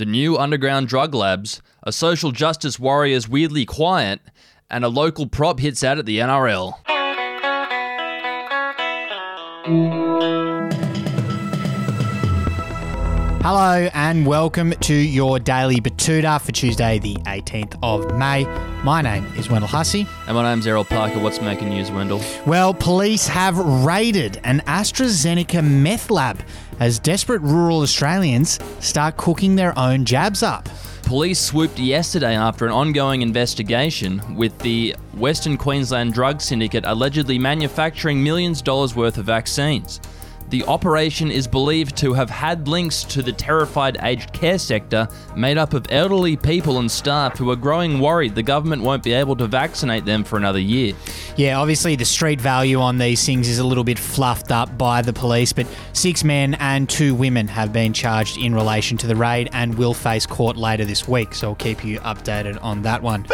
the 0.00 0.06
new 0.06 0.38
underground 0.38 0.88
drug 0.88 1.14
labs, 1.14 1.60
a 1.82 1.92
social 1.92 2.32
justice 2.32 2.78
warrior's 2.80 3.28
weirdly 3.28 3.66
quiet, 3.66 4.22
and 4.70 4.82
a 4.82 4.88
local 4.88 5.26
prop 5.26 5.60
hits 5.60 5.84
out 5.84 5.98
at 5.98 6.06
the 6.06 6.20
NRL. 6.20 6.72
Hello 13.42 13.88
and 13.94 14.26
welcome 14.26 14.72
to 14.80 14.92
your 14.92 15.38
daily 15.38 15.76
Betoota 15.76 16.38
for 16.38 16.52
Tuesday, 16.52 16.98
the 16.98 17.14
18th 17.14 17.74
of 17.82 18.14
May. 18.14 18.44
My 18.84 19.00
name 19.00 19.24
is 19.34 19.48
Wendell 19.48 19.66
Hussey. 19.66 20.06
And 20.26 20.36
my 20.36 20.42
name's 20.42 20.66
Errol 20.66 20.84
Parker. 20.84 21.18
What's 21.18 21.40
making 21.40 21.70
news, 21.70 21.90
Wendell? 21.90 22.20
Well, 22.44 22.74
police 22.74 23.26
have 23.28 23.56
raided 23.56 24.42
an 24.44 24.60
AstraZeneca 24.66 25.64
meth 25.64 26.10
lab 26.10 26.42
as 26.80 26.98
desperate 26.98 27.40
rural 27.40 27.80
Australians 27.80 28.58
start 28.78 29.16
cooking 29.16 29.56
their 29.56 29.76
own 29.78 30.04
jabs 30.04 30.42
up. 30.42 30.68
Police 31.04 31.40
swooped 31.40 31.78
yesterday 31.78 32.36
after 32.36 32.66
an 32.66 32.72
ongoing 32.72 33.22
investigation 33.22 34.36
with 34.36 34.56
the 34.58 34.94
Western 35.14 35.56
Queensland 35.56 36.12
drug 36.12 36.42
syndicate 36.42 36.84
allegedly 36.86 37.38
manufacturing 37.38 38.22
millions 38.22 38.58
of 38.58 38.64
dollars 38.64 38.94
worth 38.94 39.16
of 39.16 39.24
vaccines. 39.24 39.98
The 40.50 40.64
operation 40.64 41.30
is 41.30 41.46
believed 41.46 41.96
to 41.98 42.12
have 42.12 42.28
had 42.28 42.66
links 42.66 43.04
to 43.04 43.22
the 43.22 43.32
terrified 43.32 43.96
aged 44.02 44.32
care 44.32 44.58
sector, 44.58 45.06
made 45.36 45.56
up 45.56 45.74
of 45.74 45.86
elderly 45.90 46.36
people 46.36 46.80
and 46.80 46.90
staff 46.90 47.38
who 47.38 47.50
are 47.50 47.56
growing 47.56 48.00
worried 48.00 48.34
the 48.34 48.42
government 48.42 48.82
won't 48.82 49.04
be 49.04 49.12
able 49.12 49.36
to 49.36 49.46
vaccinate 49.46 50.04
them 50.04 50.24
for 50.24 50.36
another 50.36 50.58
year. 50.58 50.92
Yeah, 51.36 51.60
obviously 51.60 51.94
the 51.94 52.04
street 52.04 52.40
value 52.40 52.80
on 52.80 52.98
these 52.98 53.24
things 53.24 53.46
is 53.46 53.60
a 53.60 53.64
little 53.64 53.84
bit 53.84 53.98
fluffed 53.98 54.50
up 54.50 54.76
by 54.76 55.02
the 55.02 55.12
police, 55.12 55.52
but 55.52 55.68
six 55.92 56.24
men 56.24 56.54
and 56.54 56.88
two 56.88 57.14
women 57.14 57.46
have 57.46 57.72
been 57.72 57.92
charged 57.92 58.36
in 58.36 58.52
relation 58.52 58.98
to 58.98 59.06
the 59.06 59.14
raid 59.14 59.50
and 59.52 59.78
will 59.78 59.94
face 59.94 60.26
court 60.26 60.56
later 60.56 60.84
this 60.84 61.06
week, 61.06 61.32
so 61.32 61.50
I'll 61.50 61.54
keep 61.54 61.84
you 61.84 62.00
updated 62.00 62.60
on 62.60 62.82
that 62.82 63.00
one. 63.02 63.24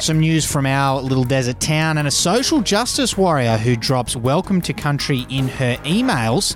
Some 0.00 0.20
news 0.20 0.46
from 0.46 0.64
our 0.64 1.00
little 1.00 1.24
desert 1.24 1.58
town 1.58 1.98
and 1.98 2.06
a 2.06 2.10
social 2.10 2.60
justice 2.60 3.18
warrior 3.18 3.56
who 3.56 3.74
drops 3.74 4.14
welcome 4.14 4.60
to 4.62 4.72
country 4.72 5.26
in 5.28 5.48
her 5.48 5.74
emails 5.78 6.54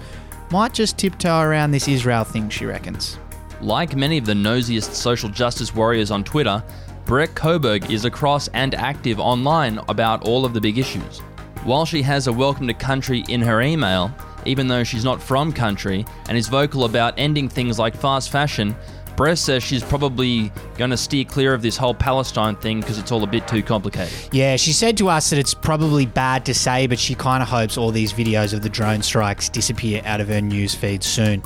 might 0.52 0.72
just 0.72 0.96
tiptoe 0.96 1.40
around 1.40 1.72
this 1.72 1.88
Israel 1.88 2.22
thing, 2.22 2.48
she 2.48 2.66
reckons. 2.66 3.18
Like 3.60 3.96
many 3.96 4.16
of 4.16 4.26
the 4.26 4.34
nosiest 4.34 4.94
social 4.94 5.28
justice 5.28 5.74
warriors 5.74 6.12
on 6.12 6.22
Twitter, 6.22 6.62
Brett 7.04 7.34
Koberg 7.34 7.90
is 7.90 8.04
across 8.04 8.46
and 8.48 8.76
active 8.76 9.18
online 9.18 9.80
about 9.88 10.22
all 10.22 10.44
of 10.44 10.54
the 10.54 10.60
big 10.60 10.78
issues. 10.78 11.18
While 11.64 11.84
she 11.84 12.00
has 12.02 12.28
a 12.28 12.32
welcome 12.32 12.68
to 12.68 12.74
country 12.74 13.24
in 13.28 13.42
her 13.42 13.60
email, 13.60 14.14
even 14.46 14.68
though 14.68 14.84
she's 14.84 15.04
not 15.04 15.20
from 15.20 15.52
country, 15.52 16.06
and 16.28 16.38
is 16.38 16.46
vocal 16.46 16.84
about 16.84 17.14
ending 17.16 17.48
things 17.48 17.77
like 17.77 17.96
fast 17.96 18.30
fashion, 18.30 18.77
Brett 19.16 19.38
says 19.38 19.62
she's 19.62 19.82
probably 19.82 20.52
going 20.77 20.91
to 20.91 20.96
steer 20.96 21.24
clear 21.24 21.55
of 21.55 21.62
this 21.62 21.77
whole 21.77 21.94
Palestine 21.94 22.56
thing 22.56 22.80
because 22.80 22.98
it's 22.98 23.12
all 23.12 23.22
a 23.22 23.27
bit 23.27 23.46
too 23.46 23.62
complicated. 23.62 24.12
Yeah, 24.32 24.56
she 24.56 24.72
said 24.72 24.96
to 24.98 25.08
us 25.08 25.30
that 25.30 25.38
it's 25.38 25.55
probably 25.55 26.06
bad 26.06 26.44
to 26.46 26.55
say, 26.55 26.86
but 26.86 26.98
she 26.98 27.14
kind 27.14 27.42
of 27.42 27.48
hopes 27.48 27.77
all 27.77 27.90
these 27.90 28.12
videos 28.12 28.52
of 28.52 28.62
the 28.62 28.68
drone 28.68 29.02
strikes 29.02 29.48
disappear 29.48 30.02
out 30.05 30.20
of 30.20 30.28
her 30.28 30.40
news 30.40 30.74
feed 30.74 31.02
soon. 31.02 31.42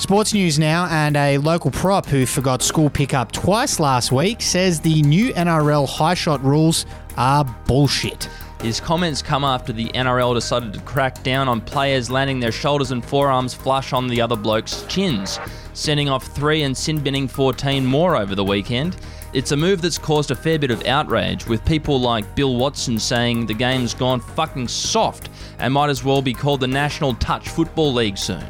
Sports 0.00 0.32
news 0.32 0.58
now, 0.58 0.86
and 0.86 1.14
a 1.14 1.36
local 1.36 1.70
prop 1.70 2.06
who 2.06 2.24
forgot 2.24 2.62
school 2.62 2.88
pickup 2.88 3.32
twice 3.32 3.78
last 3.78 4.10
week 4.10 4.40
says 4.40 4.80
the 4.80 5.02
new 5.02 5.30
NRL 5.34 5.86
high 5.86 6.14
shot 6.14 6.42
rules 6.42 6.86
are 7.18 7.44
bullshit. 7.66 8.30
His 8.62 8.80
comments 8.80 9.20
come 9.20 9.44
after 9.44 9.74
the 9.74 9.90
NRL 9.90 10.32
decided 10.32 10.72
to 10.72 10.80
crack 10.80 11.22
down 11.22 11.48
on 11.48 11.60
players 11.60 12.08
landing 12.08 12.40
their 12.40 12.50
shoulders 12.50 12.92
and 12.92 13.04
forearms 13.04 13.52
flush 13.52 13.92
on 13.92 14.08
the 14.08 14.22
other 14.22 14.36
bloke's 14.36 14.84
chins, 14.88 15.38
sending 15.74 16.08
off 16.08 16.24
three 16.28 16.62
and 16.62 16.74
sin 16.74 17.00
binning 17.00 17.28
14 17.28 17.84
more 17.84 18.16
over 18.16 18.34
the 18.34 18.42
weekend. 18.42 18.96
It's 19.34 19.52
a 19.52 19.56
move 19.56 19.82
that's 19.82 19.98
caused 19.98 20.30
a 20.30 20.34
fair 20.34 20.58
bit 20.58 20.70
of 20.70 20.86
outrage, 20.86 21.46
with 21.46 21.62
people 21.66 22.00
like 22.00 22.34
Bill 22.34 22.56
Watson 22.56 22.98
saying 22.98 23.44
the 23.44 23.54
game's 23.54 23.92
gone 23.92 24.20
fucking 24.20 24.68
soft 24.68 25.28
and 25.58 25.74
might 25.74 25.90
as 25.90 26.02
well 26.02 26.22
be 26.22 26.32
called 26.32 26.60
the 26.60 26.66
National 26.66 27.12
Touch 27.16 27.50
Football 27.50 27.92
League 27.92 28.16
soon. 28.16 28.42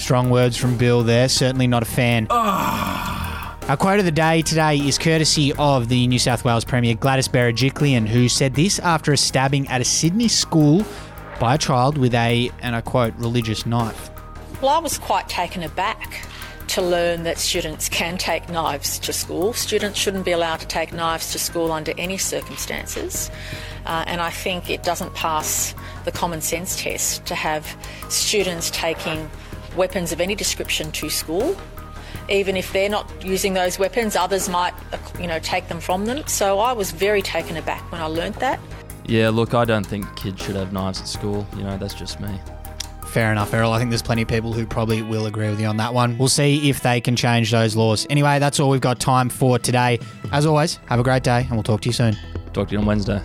Strong 0.00 0.30
words 0.30 0.56
from 0.56 0.78
Bill 0.78 1.02
there, 1.02 1.28
certainly 1.28 1.66
not 1.66 1.82
a 1.82 1.86
fan. 1.86 2.26
Our 2.30 3.76
quote 3.76 3.98
of 3.98 4.06
the 4.06 4.10
day 4.10 4.40
today 4.40 4.78
is 4.78 4.96
courtesy 4.96 5.52
of 5.58 5.90
the 5.90 6.06
New 6.06 6.18
South 6.18 6.42
Wales 6.42 6.64
Premier 6.64 6.94
Gladys 6.94 7.28
Berejiklian, 7.28 8.08
who 8.08 8.26
said 8.26 8.54
this 8.54 8.78
after 8.78 9.12
a 9.12 9.16
stabbing 9.18 9.68
at 9.68 9.82
a 9.82 9.84
Sydney 9.84 10.28
school 10.28 10.86
by 11.38 11.56
a 11.56 11.58
child 11.58 11.98
with 11.98 12.14
a, 12.14 12.50
and 12.62 12.74
I 12.74 12.80
quote, 12.80 13.14
religious 13.18 13.66
knife. 13.66 14.10
Well, 14.62 14.70
I 14.70 14.78
was 14.78 14.96
quite 14.96 15.28
taken 15.28 15.62
aback 15.62 16.26
to 16.68 16.80
learn 16.80 17.24
that 17.24 17.36
students 17.36 17.90
can 17.90 18.16
take 18.16 18.48
knives 18.48 18.98
to 19.00 19.12
school. 19.12 19.52
Students 19.52 19.98
shouldn't 19.98 20.24
be 20.24 20.32
allowed 20.32 20.60
to 20.60 20.66
take 20.66 20.94
knives 20.94 21.30
to 21.32 21.38
school 21.38 21.72
under 21.72 21.92
any 21.98 22.16
circumstances. 22.16 23.30
Uh, 23.84 24.04
and 24.06 24.22
I 24.22 24.30
think 24.30 24.70
it 24.70 24.82
doesn't 24.82 25.14
pass 25.14 25.74
the 26.06 26.12
common 26.12 26.40
sense 26.40 26.80
test 26.80 27.26
to 27.26 27.34
have 27.34 27.76
students 28.08 28.70
taking 28.70 29.30
weapons 29.76 30.12
of 30.12 30.20
any 30.20 30.34
description 30.34 30.90
to 30.92 31.08
school 31.08 31.56
even 32.30 32.56
if 32.56 32.72
they're 32.72 32.88
not 32.88 33.10
using 33.24 33.54
those 33.54 33.78
weapons, 33.78 34.16
others 34.16 34.48
might, 34.48 34.72
you 35.18 35.26
know, 35.26 35.38
take 35.40 35.68
them 35.68 35.80
from 35.80 36.06
them. 36.06 36.26
So 36.26 36.60
I 36.60 36.72
was 36.72 36.92
very 36.92 37.22
taken 37.22 37.56
aback 37.56 37.90
when 37.90 38.00
I 38.00 38.06
learnt 38.06 38.36
that. 38.36 38.60
Yeah, 39.04 39.30
look, 39.30 39.54
I 39.54 39.64
don't 39.64 39.84
think 39.84 40.14
kids 40.16 40.40
should 40.42 40.54
have 40.56 40.72
knives 40.72 41.00
at 41.00 41.08
school. 41.08 41.46
You 41.56 41.64
know, 41.64 41.76
that's 41.76 41.94
just 41.94 42.20
me. 42.20 42.40
Fair 43.06 43.32
enough, 43.32 43.52
Errol. 43.52 43.72
I 43.72 43.78
think 43.78 43.90
there's 43.90 44.02
plenty 44.02 44.22
of 44.22 44.28
people 44.28 44.52
who 44.52 44.64
probably 44.64 45.02
will 45.02 45.26
agree 45.26 45.50
with 45.50 45.60
you 45.60 45.66
on 45.66 45.78
that 45.78 45.92
one. 45.92 46.16
We'll 46.16 46.28
see 46.28 46.70
if 46.70 46.80
they 46.82 47.00
can 47.00 47.16
change 47.16 47.50
those 47.50 47.74
laws. 47.74 48.06
Anyway, 48.08 48.38
that's 48.38 48.60
all 48.60 48.70
we've 48.70 48.80
got 48.80 49.00
time 49.00 49.28
for 49.28 49.58
today. 49.58 49.98
As 50.30 50.46
always, 50.46 50.76
have 50.86 51.00
a 51.00 51.02
great 51.02 51.24
day 51.24 51.40
and 51.40 51.52
we'll 51.52 51.64
talk 51.64 51.80
to 51.80 51.88
you 51.88 51.92
soon. 51.92 52.16
Talk 52.52 52.68
to 52.68 52.74
you 52.74 52.78
on 52.78 52.86
Wednesday. 52.86 53.20